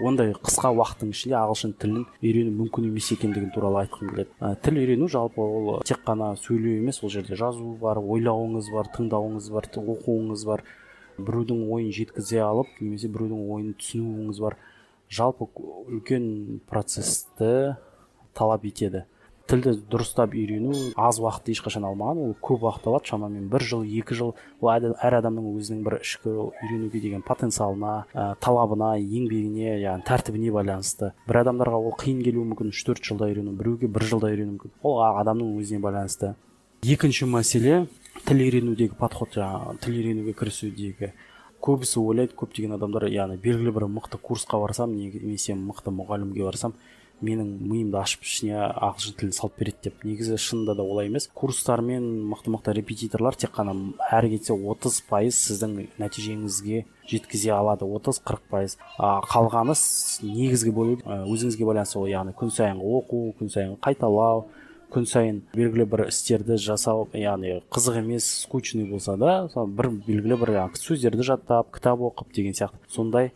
ондай 0.00 0.32
қысқа 0.32 0.70
уақыттың 0.72 1.10
ішінде 1.12 1.36
ағылшын 1.36 1.74
тілін 1.80 2.06
үйрену 2.22 2.52
мүмкін 2.56 2.86
емес 2.88 3.10
екендігін 3.12 3.50
туралы 3.52 3.82
айтқым 3.82 4.08
келеді. 4.12 4.30
Ә, 4.40 4.54
тіл 4.64 4.78
үйрену 4.80 5.08
жалпы 5.12 5.44
ол 5.44 5.82
тек 5.84 6.00
қана 6.06 6.32
сөйлеу 6.40 6.78
емес 6.80 7.02
ол 7.04 7.12
жерде 7.12 7.36
жазу 7.36 7.74
бар 7.80 8.00
ойлауыңыз 8.00 8.70
бар 8.72 8.88
тыңдауыңыз 8.96 9.50
бар 9.52 9.68
оқуыңыз 9.68 10.46
бар. 10.48 10.64
Біреудің 11.18 11.66
ойын 11.68 11.92
жеткізе 11.92 12.40
алып 12.40 12.72
немесе 12.80 13.10
біреудің 13.12 13.50
ойын 13.52 13.74
түсінуіңіз 13.76 14.40
бар. 14.40 14.56
Жалпы 15.12 15.48
үлкен 15.52 16.60
процессті 16.68 17.76
талап 18.34 18.64
етеді. 18.64 19.04
Тілді 19.50 19.74
дұрыстап 19.90 20.32
үйрену 20.38 20.72
аз 20.96 21.18
уақытты 21.20 21.52
ешқашан 21.52 21.84
алмаған 21.84 22.20
ол 22.22 22.30
көп 22.40 22.62
уақыт 22.62 22.86
алады 22.88 23.10
шамамен 23.10 23.48
бір 23.52 23.64
жыл 23.66 23.82
екі 23.82 24.14
жыл. 24.16 24.30
Ол 24.62 24.70
әр 24.70 25.16
адамның 25.18 25.48
өзінің 25.58 25.82
бір 25.84 25.96
ішкі 25.98 26.30
үйренуге 26.46 27.02
деген 27.02 27.24
потенциалына 27.26 28.06
ә, 28.14 28.28
талабына 28.40 28.94
еңбегіне 29.02 29.74
яғни 29.82 30.06
тәртібіне 30.06 30.54
байланысты. 30.54 31.10
Бір 31.26 31.42
адамдарға 31.42 31.82
ол 31.82 31.96
қиын 31.98 32.22
келуі 32.22 32.46
мүмкін 32.52 32.70
үш 32.70 32.84
төрт 32.86 33.02
жылда 33.04 33.28
үйрену 33.28 33.52
біреуге 33.58 33.90
бір 33.90 34.06
жылда 34.14 34.30
үйрену 34.30 34.54
мүмкін. 34.54 34.72
Ол 34.86 35.02
адамның 35.10 35.58
өзіне 35.58 35.82
байланысты. 35.82 36.32
Екінші 36.86 37.26
мәселе 37.34 37.84
тіл 38.24 38.46
үйренудегі 38.46 38.96
подход 38.98 39.36
жаңағы 39.36 39.76
тіл 39.82 39.98
үйренуге 39.98 40.38
кірісудегі 40.38 41.12
көбісі 41.62 42.00
ойлайды 42.02 42.34
көптеген 42.38 42.74
адамдар 42.76 43.06
яғни 43.12 43.38
белгілі 43.42 43.74
бір 43.76 43.86
мықты 43.90 44.18
курсқа 44.18 44.60
барсам 44.62 44.96
немесе 44.96 45.54
мықты 45.54 45.94
мұғалімге 45.94 46.44
барсам 46.44 46.74
менің 47.22 47.50
миымды 47.70 47.98
ашып 48.00 48.24
ішіне 48.26 48.56
ағылшын 48.58 49.14
тілін 49.20 49.34
салып 49.36 49.60
береді 49.60 49.84
деп. 49.86 50.00
Негізі 50.06 50.38
шынында 50.42 50.74
да 50.74 50.82
олай 50.82 51.06
емес. 51.06 51.28
Курстар 51.38 51.80
мен 51.84 52.02
мықты 52.32 52.50
мықты 52.50 52.74
репетиторлар 52.74 53.36
тек 53.38 53.54
қана 53.54 53.76
әрі 54.10 54.32
кетсе 54.34 54.56
отыз 54.56 55.00
пайыз 55.06 55.38
сіздің 55.46 55.76
нәтижеңізге 56.02 56.82
жеткізе 57.10 57.54
алады. 57.54 57.86
Отыз 57.86 58.18
қырық 58.26 58.42
пайыз. 58.50 58.76
Қалғаны 58.98 59.76
негізгі 60.26 60.74
бөлігі 60.74 61.20
өзіңізге 61.30 61.68
байланысты 61.68 62.00
ол 62.02 62.10
яғни 62.10 62.34
күн 62.34 62.50
сайынғы 62.58 62.92
оқу 62.98 63.22
күн 63.38 63.54
сайын 63.54 63.78
қайталау 63.86 64.48
күн 64.92 65.06
сайын 65.08 65.42
белгілі 65.56 65.88
бір 65.88 66.06
істерді 66.08 66.58
жасау 66.60 67.08
яғни 67.16 67.60
қызық 67.72 68.00
емес 68.02 68.28
скучный 68.44 68.88
болса 68.90 69.16
да 69.16 69.48
бір 69.66 69.92
белгілі 70.06 70.40
бір 70.44 70.56
сөздерді 70.78 71.24
жаттап 71.26 71.72
кітап 71.74 72.00
оқып 72.00 72.34
деген 72.36 72.52
сияқты. 72.52 72.78
Сондай 72.88 73.32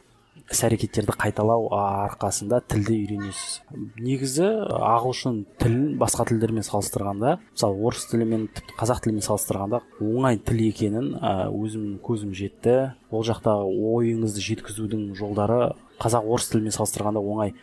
іс 0.46 0.60
әрекеттерді 0.62 1.14
қайталау 1.18 1.66
арқасында 1.74 2.60
тілді 2.70 2.94
үйренесіз. 3.00 3.56
Негізі 3.98 4.46
ағылшын 4.78 5.40
тілін 5.58 5.96
басқа 5.98 6.28
тілдермен 6.28 6.62
салыстырғанда 6.66 7.38
мысалы 7.40 7.80
орыс 7.88 8.06
тілі 8.12 8.28
мен 8.30 8.46
тіпті 8.54 8.76
қазақ 8.78 9.02
тілімен 9.02 9.26
салыстырғанда 9.26 9.80
оңай 9.98 10.38
тіл 10.38 10.62
екенін 10.68 11.16
өзімнің 11.18 11.98
көзім 12.06 12.36
жетті. 12.38 12.76
Ол 13.10 13.26
жақта 13.26 13.58
ойыңызды 13.66 14.44
жеткізудің 14.52 15.16
жолдары 15.18 15.72
қазақ 15.98 16.30
орыс 16.30 16.52
тілімен 16.52 16.78
салыстырғанда 16.78 17.24
оңай. 17.26 17.56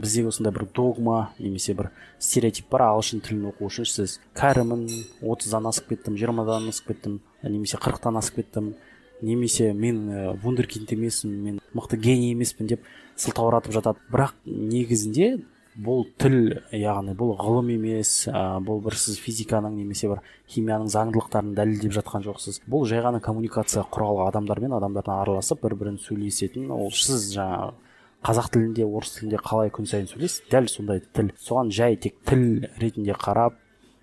Біздегі 0.00 0.30
осындай 0.32 0.52
бір 0.54 0.66
догма 0.74 1.18
немесе 1.38 1.74
бір 1.76 1.90
стереотип 2.18 2.70
бар 2.72 2.86
ағылшын 2.88 3.22
тілін 3.24 3.50
оқу 3.52 3.68
үшін. 3.68 3.88
Сіз 3.90 4.18
кәрімін 4.38 4.86
отыздан 5.20 5.68
асып 5.70 5.92
кеттім 5.92 6.16
жиырмадан 6.20 6.68
асып 6.72 6.92
кеттім 6.94 7.20
немесе 7.44 7.80
қырықтан 7.80 8.18
асып 8.20 8.40
кеттім 8.40 8.74
немесе 9.22 9.72
мен 9.72 10.02
вундеркинд 10.42 10.92
емеспін 10.96 11.38
мен 11.44 11.62
мықты 11.76 12.00
гений 12.00 12.32
емеспін 12.32 12.70
деп 12.72 12.84
сылтауратып 13.20 13.76
жатады. 13.76 14.00
Бірақ 14.10 14.36
негізінде 14.46 15.38
бұл 15.80 16.06
тіл 16.18 16.62
яғни 16.74 17.14
бұл 17.16 17.36
ғылым 17.38 17.70
емес 17.76 18.26
ә, 18.28 18.58
бұл 18.64 18.80
бір 18.84 18.96
сіз 18.98 19.20
физиканың 19.22 19.76
немесе 19.78 20.08
бір 20.10 20.24
химияның 20.50 20.90
заңдылықтарын 20.90 21.54
дәлелдеп 21.54 21.94
жатқан 21.94 22.24
жоқсыз. 22.26 22.58
Бұл 22.66 22.88
жай 22.90 23.04
ғана 23.04 23.20
коммуникация 23.22 23.84
құралы 23.86 24.26
адамдармен 24.26 24.74
адамдардан 24.76 25.22
араласып 25.22 25.62
бір 25.62 25.76
бірін 25.78 26.00
сөйлесетін 26.02 26.72
ол 26.74 26.90
сіз 26.90 27.30
жаңағы 27.36 27.76
қазақ 28.26 28.50
тілінде 28.54 28.84
орыс 28.86 29.16
тілінде 29.16 29.40
қалай 29.44 29.72
күн 29.74 29.88
сайын 29.88 30.10
сөйлейсіз? 30.10 30.42
Дәл 30.52 30.68
сондай 30.68 31.02
тіл. 31.14 31.30
Соған 31.40 31.72
жай 31.74 31.96
тек 31.96 32.18
тіл 32.28 32.66
ретінде 32.80 33.16
қарап 33.16 33.56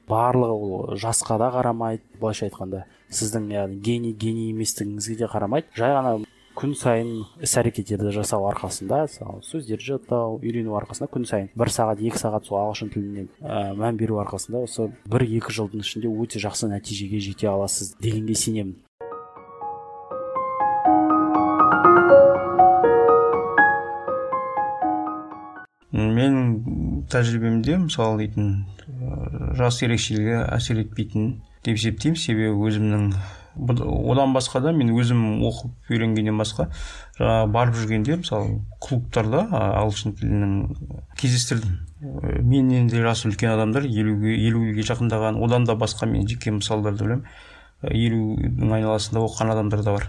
барлығы 0.09 0.55
ол 0.55 0.95
жасқа 0.97 1.37
да 1.41 1.51
қарамайды. 1.53 2.03
Былайша 2.21 2.47
айтқанда 2.47 2.85
сіздің 3.11 3.51
яғни 3.53 3.79
гений 3.83 4.13
гений 4.13 4.51
еместігіңізге 4.55 5.21
де 5.21 5.29
қарамайды. 5.31 5.69
Жай 5.77 5.93
ғана 5.93 6.17
күн 6.57 6.73
сайын 6.73 7.11
іс 7.45 7.53
әрекеттерді 7.59 8.09
жасау 8.15 8.47
арқасында 8.49 9.03
сөздерді 9.45 9.91
жаттау 9.91 10.39
үйрену 10.39 10.73
арқасында 10.79 11.09
күн 11.13 11.27
сайын 11.29 11.51
бір 11.53 11.69
сағат 11.69 12.01
екі 12.01 12.17
сағат 12.17 12.49
сол 12.49 12.57
ағылшын 12.63 12.89
тіліне 12.95 13.27
ә, 13.45 13.75
мән 13.77 13.99
беру 13.99 14.17
арқасында 14.23 14.63
осы 14.65 14.87
бір 15.05 15.27
екі 15.27 15.53
жылдың 15.53 15.85
ішінде 15.85 16.09
өте 16.09 16.41
жақсы 16.41 16.71
нәтижеге 16.71 17.21
жете 17.21 17.51
аласыз 17.51 17.93
дегенге 18.01 18.33
сенемін. 18.33 18.73
Тәжірибемде 27.11 27.77
мысалы 27.87 28.23
дейтін 28.23 28.65
жас 29.57 29.81
ерекшелігі 29.85 30.39
әсер 30.45 30.81
етпейтін 30.83 31.35
деп 31.65 31.77
есептеймін. 31.77 32.19
Себебі 32.19 32.55
өзімнің 32.67 33.11
одан 33.57 34.33
басқа 34.35 34.61
да 34.61 34.71
мен 34.75 34.91
өзім 34.93 35.41
оқып 35.47 35.91
үйренгеннен 35.91 36.37
басқа 36.37 36.67
жаңағы 37.17 37.51
барып 37.55 37.79
жүргенде 37.79 38.19
мысалы 38.21 38.59
клубтарда 38.83 39.47
ағылшын 39.49 40.15
тілінің 40.19 40.53
кездестірдім. 41.17 41.77
Менен 42.45 42.87
де 42.91 43.01
жасы 43.01 43.31
үлкен 43.31 43.55
адамдар 43.55 43.87
елуге 43.89 44.35
елуге 44.37 44.85
жақындаған 44.85 45.41
одан 45.43 45.65
да 45.65 45.75
басқа 45.75 46.05
мен 46.05 46.27
жеке 46.27 46.53
мысалдарды 46.53 47.03
білемін. 47.03 47.25
Елудің 47.81 48.73
айналасында 48.77 49.25
оқыған 49.25 49.53
адамдар 49.53 49.83
да 49.85 49.97
бар. 49.97 50.07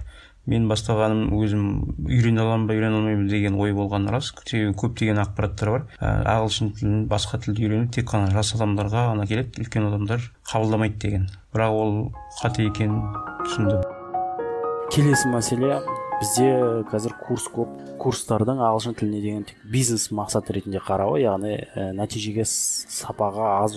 Мен 0.48 0.64
бастағаным 0.70 1.34
өзім 1.36 1.64
үйрене 2.08 2.40
аламын 2.40 2.66
ба 2.68 2.76
үйрене 2.76 2.96
алмаймын 2.96 3.28
деген 3.28 3.58
ой 3.60 3.74
болғаны 3.76 4.12
рас 4.14 4.30
себебі 4.46 4.72
көптеген 4.80 5.20
ақпараттар 5.20 5.70
бар. 5.74 5.84
Ә, 6.00 6.12
ағылшын 6.24 6.72
тілін 6.78 7.02
басқа 7.10 7.40
тілді 7.44 7.66
үйрену 7.66 7.90
тек 7.92 8.08
қана 8.08 8.30
жас 8.32 8.54
адамдарға 8.56 9.04
ғана 9.10 9.26
келеді 9.28 9.60
үлкен 9.60 9.90
адамдар 9.90 10.24
қабылдамайды 10.48 10.98
деген. 11.04 11.28
Бірақ 11.52 11.76
ол 11.76 11.92
қате 12.40 12.64
екенін 12.70 13.02
түсіндім. 13.44 13.84
Келесі 14.94 15.28
мәселе 15.34 15.82
бізде 16.22 16.48
қазір 16.88 17.18
курс 17.26 17.50
көп. 17.52 17.76
Курстардың 18.00 18.62
ағылшын 18.62 18.96
тіліне 18.96 19.20
деген 19.20 19.44
тек 19.50 19.60
бизнес 19.68 20.08
мақсат 20.14 20.48
ретінде 20.54 20.80
қарауы 20.80 21.20
яғни 21.20 21.58
ә, 21.76 21.92
нәтижеге 21.98 22.48
сапаға 22.48 23.58
аз 23.66 23.76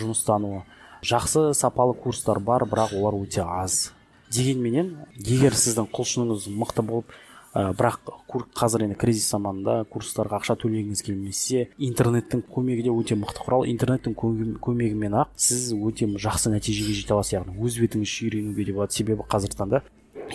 жұмыстануы. 0.00 0.64
Жақсы 1.06 1.54
сапалы 1.54 1.94
курстар 1.94 2.40
бар 2.42 2.66
бірақ 2.66 2.96
олар 2.98 3.14
өте 3.22 3.44
аз. 3.46 3.92
Дегенменен 4.34 4.94
егер 5.18 5.56
сіздің 5.58 5.90
құлшыныңыз 5.94 6.48
мықты 6.54 6.84
болып 6.86 7.12
ә, 7.54 7.70
бірақ 7.74 8.12
қазір 8.54 8.84
енді 8.86 8.98
кризис 9.00 9.30
заманында 9.32 9.84
курстарға 9.90 10.38
ақша 10.38 10.56
төлегіңіз 10.62 11.02
келмесе 11.06 11.68
интернеттің 11.78 12.44
көмегі 12.50 12.86
де 12.86 12.94
өте 12.94 13.18
мықты 13.18 13.42
құрал. 13.46 13.66
Интернеттің 13.70 14.14
көмегімен 14.62 15.16
ақ 15.24 15.32
сіз 15.34 15.72
өте 15.74 16.06
жақсы 16.06 16.52
нәтижеге 16.54 16.94
жете 16.94 17.16
аласыз. 17.16 17.40
Яғни 17.40 17.56
өз 17.58 17.80
бетіңізше 17.82 18.28
үйренуге 18.28 18.68
де 18.68 18.76
болады 18.76 18.94
себебі 19.00 19.26
қазіргі 19.26 19.58
таңда 19.58 19.82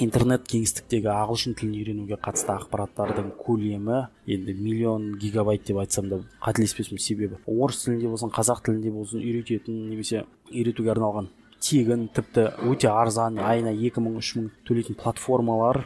интернет 0.04 0.44
кеңістіктегі 0.50 1.08
ағылшын 1.12 1.56
тілін 1.56 1.76
үйренуге 1.80 2.18
қатысты 2.20 2.52
ақпараттардың 2.56 3.32
көлемі 3.40 4.02
енді 4.28 4.56
миллион 4.58 5.14
гигабайт 5.22 5.64
деп 5.68 5.80
айтсам 5.80 6.10
да 6.12 6.20
қателеспеспін 6.44 7.00
себебі 7.00 7.40
орыс 7.46 7.86
тілінде 7.86 8.12
болсын 8.12 8.34
қазақ 8.36 8.64
тілінде 8.66 8.92
болсын 8.92 9.24
үйрететін 9.24 9.86
немесе 9.92 10.26
үйретуге 10.52 10.92
арналған 10.96 11.30
тегін 11.66 12.08
тіпті 12.14 12.50
өте 12.70 12.92
арзан 12.92 13.40
айына 13.42 13.74
екі 13.74 14.04
мың 14.06 14.20
үш 14.22 14.36
мың 14.38 14.52
төлейтін 14.68 15.00
платформалар 15.02 15.82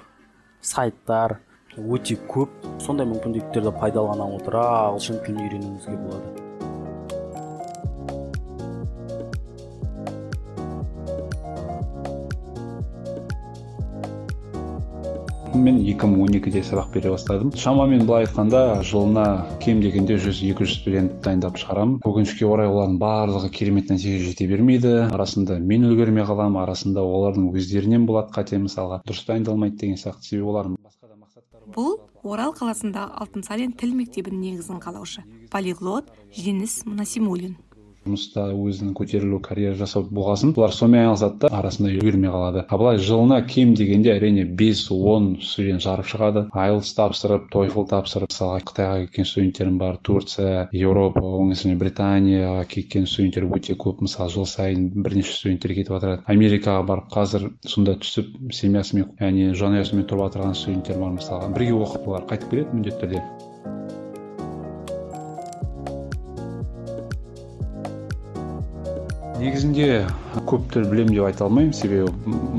сайттар 0.60 1.38
өте 1.80 2.20
көп. 2.28 2.52
Сондай 2.84 3.08
мүмкіндіктерді 3.08 3.74
пайдалана 3.80 4.28
отыра 4.36 4.68
ағылшын 4.84 5.24
тілін 5.24 5.48
үйренуіңізге 5.48 5.98
болады. 6.04 6.49
Мен 15.64 15.80
2012-де 15.84 16.64
сабақ 16.64 16.94
бере 16.94 17.12
бастадым. 17.14 17.52
Шамамен 17.56 18.06
былай 18.08 18.26
айтқанда 18.26 18.82
жылына 18.84 19.26
кем 19.64 19.82
дегенде 19.84 20.18
жүз 20.22 20.42
екі 20.48 20.66
жүз 20.66 20.80
студент 20.82 21.20
дайындап 21.26 21.60
шығарамын 21.62 22.02
өкінішке 22.08 22.48
орай 22.50 22.72
олардың 22.72 22.98
барлығы 23.02 23.52
керемет 23.54 23.92
нәтижеге 23.94 24.26
жете 24.32 24.48
бермейді. 24.50 24.94
Арасында 25.14 25.60
мен 25.60 25.88
үлгермей 25.90 26.28
қаламын 26.28 26.64
арасында 26.64 27.06
олардың 27.06 27.52
өздерінен 27.54 28.10
болады 28.10 28.34
қате 28.36 28.60
мысалға. 28.60 29.02
Дұрыс 29.08 29.26
дайындалмайды 29.30 29.78
деген 29.86 30.02
сияқты 30.02 30.32
себебі 30.32 30.52
олардың 30.54 30.78
басқа 30.84 31.08
да 31.08 31.16
мақсаттары 31.22 31.74
бұл 31.76 31.98
орал 32.24 32.54
қаласындағы 32.58 33.24
алтынсарин 33.24 33.74
тіл 33.80 33.96
мектебінің 34.00 34.46
негізін 34.50 34.84
қалаушы. 34.84 35.24
Полиглот 35.52 36.12
жеңіс 36.36 36.84
насимуллин 36.86 37.58
жұмыста 38.10 38.50
өзінің 38.56 38.96
көтерілу 38.98 39.40
карьера 39.46 39.78
жасау 39.78 40.08
болғасын 40.10 40.54
бұлар 40.58 40.74
сонымен 40.74 41.04
айналысады 41.04 41.46
да 41.46 41.52
арасында 41.60 41.92
үлгермей 41.94 42.32
қалады. 42.34 42.66
А 42.68 42.78
былай 42.78 42.98
жылына 42.98 43.42
кем 43.46 43.76
дегенде 43.78 44.14
әрине 44.16 44.46
бес 44.46 44.88
он 44.92 45.38
студент 45.46 45.84
жарып 45.86 46.10
шығады. 46.10 46.46
Айлс 46.52 46.94
тапсырып 46.98 47.50
тойфл 47.54 47.86
тапсырып 47.90 48.34
мысалға 48.34 48.64
қытайға 48.70 49.06
кеткен 49.06 49.30
студенттерім 49.30 49.78
бар 49.82 50.00
турция 50.02 50.68
еуропа 50.74 51.22
оңтүстік 51.22 51.78
британияға 51.84 52.66
кеткен 52.74 53.06
студенттер 53.06 53.48
өте 53.50 53.78
көп. 53.78 54.02
Мысалы 54.06 54.34
жыл 54.34 54.50
сайын 54.50 54.90
бірнеше 54.96 55.36
студенттер 55.36 55.76
кетіп 55.78 55.96
жатырады 55.98 56.26
америкаға 56.34 56.86
барып 56.90 57.12
қазір 57.14 57.50
сонда 57.68 57.98
түсіп 58.02 58.34
семьясымен 58.56 59.14
яғни 59.20 59.54
жанұясымен 59.60 60.10
тұрып 60.10 60.28
жатырған 60.30 60.58
студенттер 60.58 61.00
бар 61.04 61.16
мысалға 61.20 61.54
бірге 61.56 61.78
оқып 61.86 62.10
олар 62.10 62.28
қайтып 62.34 62.56
келеді 62.56 62.80
міндетті 62.80 63.06
түрде. 63.06 63.24
Негізінде 69.40 69.88
көп 70.50 70.66
тіл 70.74 70.86
білемін 70.92 71.14
деп 71.16 71.26
айта 71.30 71.46
алмаймын. 71.46 71.74
Себебі 71.76 72.12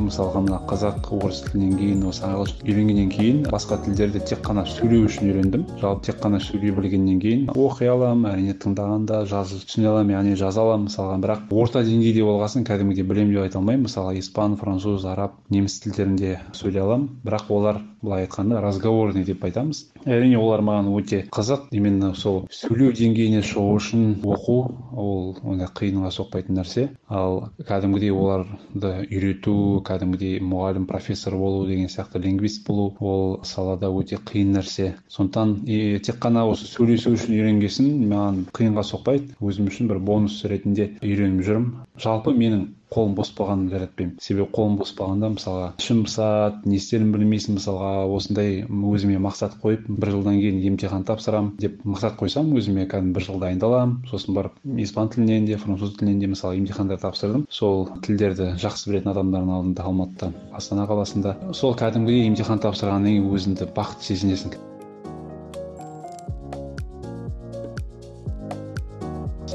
мысалға 0.07 0.41
мына 0.47 0.61
қазақ 0.71 1.11
орыс 1.13 1.43
тілінен 1.47 1.77
кейін 1.79 2.05
осы 2.09 2.25
ағылшын 2.27 2.65
үйренгеннен 2.65 3.11
кейін 3.13 3.43
басқа 3.53 3.79
тілдерді 3.85 4.23
тек 4.31 4.41
қана 4.47 4.65
сөйлеу 4.69 5.05
үшін 5.09 5.29
үйрендім. 5.29 5.67
Жалпы 5.83 6.09
тек 6.09 6.21
қана 6.25 6.41
сөйлей 6.41 6.73
білгеннен 6.77 7.21
кейін 7.21 7.47
оқи 7.53 7.91
аламын 7.93 8.31
әрине 8.33 8.57
тыңдағанда 8.65 9.23
жазып 9.31 9.67
түсіне 9.69 9.91
аламын 9.93 10.17
яғни 10.17 10.37
жаза 10.41 10.65
аламын 10.65 10.89
мысалға. 10.89 11.21
Бірақ 11.27 11.55
орта 11.63 11.85
деңгейде 11.85 12.25
болғасын 12.25 12.67
кәдімгідей 12.69 13.07
білемін 13.07 13.37
деп 13.37 13.45
айта 13.45 13.61
алмаймын. 13.61 13.87
Мысалға 13.87 14.17
испан 14.19 14.57
француз 14.61 15.05
араб 15.05 15.37
неміс 15.53 15.81
тілдерінде 15.85 16.39
сөйлей 16.57 16.85
аламын. 16.87 17.11
Бірақ 17.27 17.53
олар 17.53 17.83
былай 18.01 18.27
айтқанда 18.27 18.63
разговорный 18.65 19.25
деп 19.29 19.45
айтамыз. 19.45 19.91
Әрине 20.07 20.39
олар 20.41 20.63
маған 20.65 20.89
өте 20.95 21.21
қызық. 21.33 21.69
Именно 21.77 22.15
сол 22.15 22.45
сөйлеу 22.55 22.93
деңгейіне 22.97 23.43
шығу 23.47 23.77
үшін 23.79 24.07
оқу 24.25 24.57
ол 24.97 25.37
ондай 25.45 25.69
қиынға 25.77 26.13
соқпайтын 26.15 26.59
нәрсе. 26.61 26.89
Ал 27.09 27.51
кәдімгідей 27.69 28.13
оларды 28.15 28.93
үйрету 29.11 29.55
кәдімгідей 29.87 30.41
мұғалім 30.41 30.87
профессор 30.91 31.37
болу 31.37 31.67
деген 31.69 31.93
сияқты 31.93 32.23
лингвист 32.23 32.67
болу 32.67 32.95
ол 33.01 33.41
салада 33.45 33.91
өте 33.91 34.19
қиын 34.19 34.57
нәрсе. 34.57 34.95
Сондықтан 35.09 35.57
тек 35.67 36.21
қана 36.23 36.47
осы 36.49 36.69
сөйлесу 36.71 37.15
үшін 37.17 37.37
үйренгесін 37.37 37.93
маған 38.11 38.45
қиынға 38.57 38.87
соқпайды. 38.93 39.35
Өзім 39.41 39.71
үшін 39.71 39.91
бір 39.91 40.01
бонус 40.05 40.43
ретінде 40.45 40.95
үйреніп 41.03 41.45
жүрмін. 41.47 41.73
Жалпы 42.01 42.35
менің 42.37 42.69
қолым 42.91 43.15
бос 43.15 43.31
болғанын 43.39 43.71
жаратпаймын. 43.71 44.17
Себебі 44.23 44.49
қолым 44.55 44.77
бос 44.81 44.91
болғанда 44.99 45.31
мысалға 45.35 45.69
ішім 45.79 46.03
пысады 46.07 46.71
не 46.71 46.79
істерімді 46.81 47.21
білмейсің 47.21 47.59
мысалға 47.59 47.91
осындай 48.17 48.65
өзіме 48.67 49.21
мақсат 49.23 49.55
қойып 49.63 49.87
бір 49.89 50.13
жылдан 50.17 50.41
кейін 50.41 50.59
емтихан 50.73 51.05
тапсырамын 51.07 51.53
деп 51.63 51.85
мақсат 51.87 52.17
қойсам 52.21 52.51
өзіме 52.59 52.89
кәдімгі 52.91 53.15
бір 53.15 53.27
жыл 53.29 53.39
дайындаламын. 53.45 53.97
Сосын 54.11 54.35
барып 54.35 54.59
испан 54.83 55.13
тілінен 55.15 55.47
де 55.47 55.59
француз 55.61 55.95
тілінен 55.99 56.19
де 56.19 56.31
мысалы 56.35 56.59
емтихандар 56.59 56.99
тапсырдым. 57.03 57.47
Сол 57.51 57.87
тілдерді 58.07 58.55
жақсы 58.59 58.91
білетін 58.91 59.15
адамдардың 59.15 59.55
алдында 59.59 59.87
алматыда 59.87 60.33
астана 60.57 60.89
қаласында. 60.91 61.37
Сол 61.55 61.77
кәдімгідей 61.79 62.27
емтихан 62.33 62.59
тапсырғаннан 62.65 63.15
кейін 63.15 63.31
өзіңді 63.31 63.71
бақытты 63.77 64.11
сезінесің. 64.11 64.59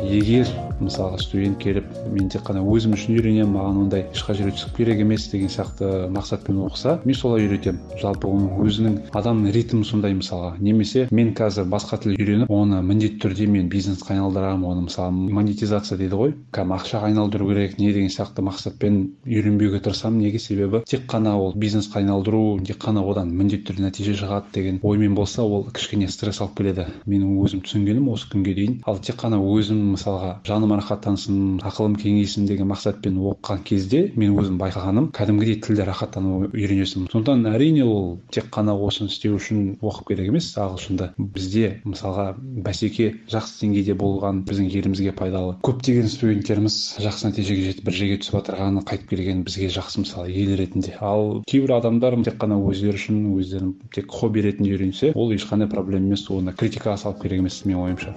Егер 0.06 0.48
мысалға 0.80 1.20
студент 1.22 1.60
келіп 1.62 1.88
мен 2.12 2.30
тек 2.30 2.44
қана 2.48 2.64
өзім 2.66 2.96
үшін 2.98 3.16
үйренемін 3.16 3.54
маған 3.56 3.80
ондай 3.86 4.06
ешқай 4.14 4.38
жерге 4.40 4.56
түсіп 4.58 4.76
керек 4.78 5.02
емес 5.04 5.28
деген 5.32 5.50
сияқты 5.52 6.08
мақсатпен 6.12 6.60
оқыса 6.66 7.00
мен 7.06 7.16
солай 7.16 7.46
үйретемін. 7.46 7.80
Жалпы 8.02 8.28
оның 8.28 8.60
өзінің 8.66 8.98
адамның 9.16 9.54
ритмі 9.56 9.86
сондай 9.88 10.16
мысалға. 10.18 10.56
Немесе 10.60 11.08
мен 11.12 11.34
қазір 11.38 11.70
басқа 11.72 12.00
тіл 12.04 12.16
үйреніп 12.18 12.52
оны 12.52 12.82
міндетті 12.84 13.22
түрде 13.26 13.48
мен 13.48 13.70
бизнеске 13.70 14.14
айналдырамын 14.16 14.68
оны 14.72 14.86
мысалы 14.90 15.12
монетизация 15.12 15.98
дейді 15.98 16.20
ғой. 16.20 16.36
Кәдімгі 16.56 16.80
ақшаға 16.80 17.10
айналдыру 17.12 17.50
керек 17.52 17.78
не 17.80 17.92
деген 17.94 18.12
сияқты 18.12 18.44
мақсатпен 18.46 19.00
үйренбеуге 19.26 19.80
тырысамын. 19.80 20.20
Неге 20.26 20.40
себебі? 20.40 20.84
Тек 20.88 21.06
қана 21.12 21.36
ол 21.40 21.54
бизнеске 21.56 22.00
айналдыру 22.00 22.60
тек 22.66 22.80
қана 22.84 23.04
одан 23.06 23.32
міндетті 23.36 23.72
түрде 23.72 23.88
нәтиже 23.88 24.16
шығады 24.20 24.54
деген 24.54 24.80
оймен 24.84 25.16
болса 25.16 25.44
ол 25.44 25.68
кішкене 25.74 26.08
стресс 26.10 26.42
алып 26.42 26.58
келеді. 26.60 26.88
Менің 27.06 27.40
өзім 27.44 27.64
түсінгенім 27.66 28.10
осы 28.14 28.30
күнге 28.32 28.56
дейін. 28.58 28.80
Ал 28.86 29.00
тек 29.00 29.20
қана 29.22 29.40
өзім 29.40 29.96
мысалға 29.96 30.40
жаным 30.66 30.80
рахаттансын 30.80 31.60
ақылым 31.64 31.96
кеңейсін 32.00 32.48
деген 32.50 32.68
мақсатпен 32.72 33.18
оқыған 33.22 33.62
кезде 33.68 34.12
мен 34.16 34.34
өзім 34.40 34.58
байқағаным 34.58 35.12
кәдімгідей 35.14 35.60
тілде 35.62 35.86
рахаттанып 35.86 36.56
үйренесің. 36.56 37.08
Сондықтан 37.12 37.46
әрине 37.54 37.86
ол 37.86 38.20
тек 38.34 38.50
қана 38.54 38.74
осыны 38.74 39.10
істеу 39.12 39.38
үшін 39.38 39.78
оқып 39.82 40.10
керек 40.10 40.32
емес 40.32 40.52
ағылшынды 40.58 41.12
бізде 41.18 41.82
мысалға 41.86 42.34
бәсеке 42.66 43.12
жақсы 43.30 43.62
деңгейде 43.62 43.96
болған 44.00 44.44
біздің 44.50 44.72
елімізге 44.74 45.14
пайдалы. 45.14 45.58
Көптеген 45.66 46.10
студенттеріміз 46.10 46.80
жақсы 47.06 47.30
нәтижеге 47.30 47.70
жетіп 47.70 47.90
бір 47.90 48.00
жерге 48.00 48.20
түсіп 48.24 48.40
жатырғаны 48.40 48.86
қайтып 48.90 49.14
келген 49.14 49.44
бізге 49.46 49.70
жақсы 49.70 50.02
мысалы 50.06 50.34
ел 50.34 50.56
ретінде. 50.58 50.96
Ал 51.00 51.44
кейбір 51.48 51.78
адамдар 51.80 52.18
тек 52.26 52.40
қана 52.42 52.58
өздері 52.58 52.98
үшін 52.98 53.26
өздерін 53.38 53.76
тек 53.94 54.10
хобби 54.12 54.46
ретінде 54.48 54.74
үйренсе 54.76 55.14
ол 55.14 55.34
ешқандай 55.36 55.70
проблема 55.70 56.14
емес 56.14 56.30
оны 56.30 56.56
критикаға 56.56 56.98
салып 56.98 57.22
керек 57.26 57.44
емес 57.44 57.62
менің 57.66 57.84
ойымша. 57.86 58.16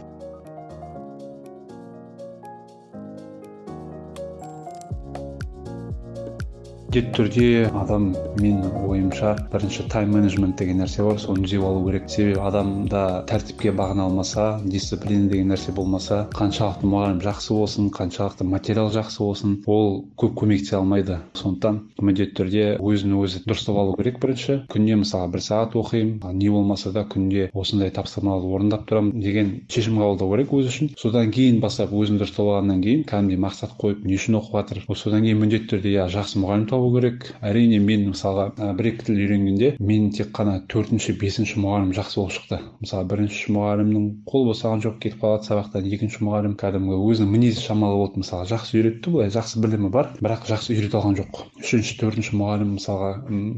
Міндетті 6.89 7.11
түрде 7.13 7.69
адам 7.77 8.05
менің 8.41 8.87
ойымша 8.89 9.35
бірінші 9.53 9.85
тайм 9.93 10.15
менеджмент 10.17 10.57
деген 10.57 10.79
нәрсе 10.81 11.05
бар. 11.05 11.19
Соны 11.21 11.45
түзеп 11.45 11.61
алу 11.69 11.83
керек. 11.85 12.07
Себебі 12.09 12.41
адамда 12.41 13.27
тәртіпке 13.29 13.75
бағына 13.77 14.07
алмаса 14.09 14.59
дисциплина 14.65 15.29
деген 15.29 15.53
нәрсе 15.53 15.75
болмаса 15.77 16.23
қаншалықты 16.33 16.89
мұғалім 16.89 17.21
жақсы 17.21 17.53
болсын 17.53 17.91
қаншалықты 17.93 18.47
материал 18.49 18.89
жақсы 18.95 19.21
болсын 19.21 19.59
ол 19.67 20.07
көп 20.17 20.33
көмектесе 20.41 20.79
алмайды. 20.79 21.19
Сондықтан 21.37 21.83
міндетті 22.01 22.37
түрде 22.41 22.65
өзін 22.81 23.19
өзі 23.21 23.45
дұрыстап 23.45 23.77
алу 23.83 23.93
керек 24.01 24.17
бірінші. 24.25 24.63
Күніне 24.73 25.03
мысалы 25.05 25.29
бір 25.29 25.45
сағат 25.45 25.77
оқимын 25.77 26.41
не 26.41 26.49
болмаса 26.49 26.95
да 26.97 27.05
күнде 27.05 27.51
осындай 27.53 27.93
тапсырмаларды 27.93 28.49
орындап 28.49 28.89
тұрамын 28.89 29.21
деген 29.21 29.53
шешім 29.69 30.01
қабылдау 30.01 30.33
керек 30.33 30.57
өзі 30.57 30.73
үшін. 30.73 30.93
Содан 30.97 31.31
кейін 31.37 31.61
бастап 31.61 31.93
өзін 31.93 32.17
дұрыстап 32.17 32.49
алғаннан 32.49 32.81
кейін 32.81 33.05
кәдімгідей 33.05 33.45
мақсат 33.45 33.77
қойып 33.77 34.09
не 34.09 34.17
үшін 34.17 34.41
оқып 34.41 34.57
жатыр? 34.63 34.83
Содан 34.97 35.27
кейін 35.27 35.43
міндетті 35.45 35.75
түрде 35.75 35.95
иә 35.99 36.09
жақсы 36.13 36.41
мұғалім 36.41 36.69
табу 36.79 36.93
керек. 36.95 37.27
Әрине 37.43 37.79
мен 37.83 38.07
мысалға 38.13 38.73
бір 38.79 38.89
екі 38.93 39.07
тіл 39.09 39.19
үйренгенде 39.19 39.71
мен 39.83 40.09
тек 40.15 40.31
қана 40.37 40.61
төртінші 40.71 41.15
бесінші 41.19 41.59
мұғалім 41.63 41.91
жақсы 41.97 42.21
болып 42.21 42.35
шықты. 42.37 42.59
Мысалы 42.83 43.09
бірінші 43.11 43.55
мұғалімнің 43.57 44.07
қолы 44.29 44.53
босаған 44.53 44.83
жоқ 44.85 44.99
кетіп 45.03 45.25
қалады 45.25 45.49
сабақтан 45.49 45.89
екінші 45.91 46.23
мұғалім 46.27 46.55
кәдімгі 46.61 46.99
өзінің 47.11 47.33
мінезі 47.35 47.65
шамалы 47.67 47.99
болды 48.03 48.23
мысалы 48.23 48.49
жақсы 48.53 48.79
үйретті 48.79 49.15
былай 49.15 49.33
жақсы 49.35 49.63
білімі 49.65 49.91
бар 49.95 50.13
бірақ 50.23 50.47
жақсы 50.53 50.75
үйрете 50.77 50.99
алған 51.01 51.19
жоқ. 51.19 51.43
Үшінші 51.63 51.99
төртінші 52.03 52.39
мұғалім 52.39 52.75
мысалға 52.79 53.13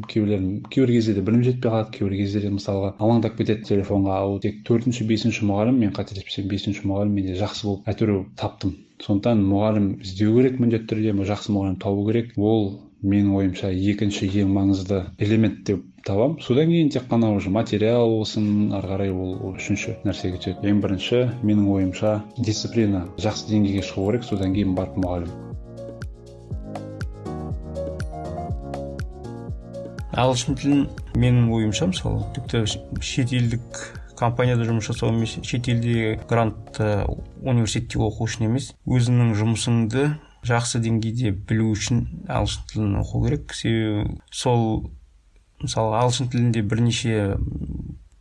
кейбіреулер 0.09 0.69
кейбір 0.73 0.95
кезде 0.97 1.17
де 1.19 1.25
білім 1.27 1.45
жетпей 1.45 1.71
қалады 1.71 1.97
кейбір 1.97 2.17
кезде 2.23 2.45
де 2.47 2.53
мысалға 2.57 2.95
алаңдап 2.99 3.37
кетеді 3.41 3.69
телефонға. 3.69 4.21
Ал 4.21 4.39
тек 4.43 4.63
төртінші 4.69 5.09
бесінші 5.11 5.49
мұғалім 5.51 5.81
мен 5.85 5.97
қателеспесем 5.97 6.49
бесінші 6.51 6.87
мұғалім 6.89 7.19
менде 7.21 7.37
жақсы 7.41 7.69
болып 7.69 7.91
әйтеуір 7.91 8.25
таптым 8.41 8.79
сондықтан 9.01 9.41
мұғалім 9.49 9.85
іздеу 10.05 10.35
керек 10.37 10.59
міндетті 10.61 10.91
түрде 10.93 11.27
жақсы 11.31 11.55
мұғалім 11.55 11.77
табу 11.81 12.05
керек. 12.09 12.35
Ол 12.37 12.67
менің 13.03 13.35
ойымша 13.39 13.71
екінші 13.73 14.29
ең 14.43 14.51
маңызды 14.53 15.01
элемент 15.25 15.63
деп 15.69 15.85
табамын 16.05 16.41
содан 16.45 16.69
кейін 16.69 16.91
тек 16.93 17.07
қана 17.09 17.31
уже 17.37 17.51
материал 17.51 18.11
болсын 18.13 18.73
ары 18.77 18.91
қарай 18.93 19.13
ол 19.13 19.55
үшінші 19.55 19.97
нәрсеге 20.05 20.41
түседі 20.41 20.69
ең 20.73 20.83
бірінші 20.85 21.23
менің 21.43 21.71
ойымша 21.75 22.13
дисциплина. 22.39 23.07
Жақсы 23.17 23.49
деңгейге 23.53 23.85
шығу 23.89 24.07
керек 24.11 24.29
содан 24.29 24.53
кейін 24.57 24.77
барып 24.77 25.01
мұғалім. 25.01 25.33
Ағылшын 30.21 30.61
тілін 30.61 30.87
менің 31.17 31.53
ойымша 31.57 31.89
мысалы 31.95 32.27
тіпті 32.37 32.67
шетелдік 33.01 33.85
компанияда 34.21 34.67
жұмыс 34.69 34.91
жасау 34.91 35.15
емес 35.15 35.39
шетелде 35.47 36.19
грантты 36.29 37.07
университетте 37.41 38.03
оқу 38.05 38.27
үшін 38.27 38.51
емес 38.51 38.75
өзіңнің 38.85 39.33
жұмысыңды 39.39 40.11
жақсы 40.47 40.81
деңгейде 40.85 41.33
білу 41.49 41.73
үшін 41.75 42.07
ағылшын 42.29 42.67
тілін 42.73 42.97
оқу 43.03 43.25
керек. 43.27 43.55
Себебі 43.55 44.21
сол 44.31 44.91
мысалы 45.61 45.99
ағылшын 46.01 46.31
тілінде 46.33 46.63
бірнеше 46.63 47.37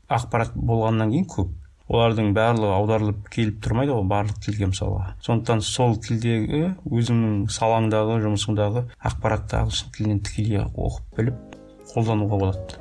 ақпарат 0.10 0.56
болғаннан 0.56 1.14
кейін 1.14 1.30
көп. 1.32 1.56
Олардың 1.90 2.36
барлығы 2.38 2.74
аударылып 2.76 3.30
келіп 3.34 3.64
тұрмайды 3.66 3.96
ғой 3.96 4.04
барлық 4.12 4.38
тілге 4.46 4.68
мысалға 4.70 5.16
сондықтан 5.26 5.64
сол 5.66 5.96
тілдегі 5.98 6.76
өзіңнің 6.86 7.48
салаңдағы 7.50 8.20
жұмысыңдағы 8.28 8.84
ақпаратты 9.10 9.58
ағылшын 9.58 9.90
тілінен 9.96 10.20
тікелей 10.28 10.62
оқып 10.68 11.18
біліп 11.18 11.58
қолдануға 11.96 12.38
болады. 12.44 12.78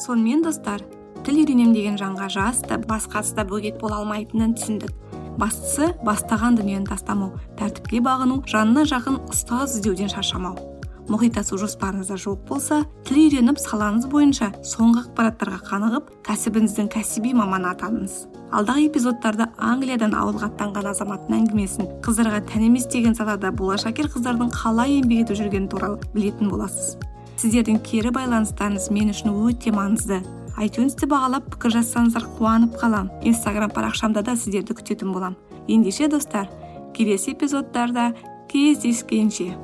Сонымен 0.00 0.46
достар 0.48 0.80
тіл 1.26 1.42
үйренемін 1.42 1.76
деген 1.76 2.00
жанға 2.00 2.30
жас 2.32 2.64
та 2.64 2.80
басқасы 2.80 3.36
да 3.36 3.44
бөгет 3.52 3.76
бола 3.84 4.00
алмайтынын 4.00 4.56
түсіндік. 4.56 5.13
Бастысы 5.40 5.90
бастаған 6.06 6.58
дүниені 6.60 6.88
тастамау 6.88 7.34
тәртіпке 7.58 8.00
бағыну 8.04 8.42
жанына 8.50 8.84
жақын 8.90 9.20
ұстаз 9.32 9.78
іздеуден 9.78 10.12
шаршамау. 10.12 10.56
Мұхит 11.04 11.36
асу 11.36 11.58
жоспарыңызда 11.60 12.16
жоқ 12.16 12.46
болса 12.48 12.78
тіл 13.04 13.18
үйреніп 13.26 13.58
салаңыз 13.60 14.06
бойынша 14.08 14.48
соңғы 14.64 15.02
ақпараттарға 15.02 15.58
қанығып 15.66 16.06
кәсібіңіздің 16.24 16.88
кәсіби 16.94 17.34
маманы 17.36 17.68
атаныңыз. 17.74 18.14
Алдағы 18.54 18.86
эпизодтарда 18.86 19.50
англиядан 19.58 20.14
ауылға 20.16 20.48
аттанған 20.48 20.88
азаматтың 20.94 21.36
әңгімесін 21.42 21.90
қыздарға 22.06 22.40
тән 22.48 22.68
емес 22.70 22.88
деген 22.88 23.16
салада 23.18 23.50
болашакер 23.52 24.08
қыздардың 24.14 24.54
қалай 24.54 24.96
еңбек 25.02 25.26
етіп 25.26 25.42
жүргені 25.42 25.68
туралы 25.68 26.00
білетін 26.14 26.48
боласыз. 26.48 26.94
Сіздердің 27.36 27.82
кері 27.84 28.14
байланыстарыңыз 28.14 28.88
мен 28.94 29.12
үшін 29.12 29.34
өте 29.34 29.74
маңызды. 29.76 30.22
Айтюнсті 30.60 31.08
бағалап 31.10 31.48
пікір 31.54 31.78
жазсаңыздар 31.78 32.26
қуанып 32.38 32.78
қалам. 32.78 33.10
инстаграм 33.22 33.70
парақшамда 33.70 34.22
да 34.22 34.36
сіздерді 34.36 34.74
күтетін 34.78 35.12
болам. 35.12 35.36
ендеше 35.68 36.08
достар 36.08 36.48
келесі 36.94 37.32
эпизодтарда 37.34 38.14
кездескенше 38.48 39.56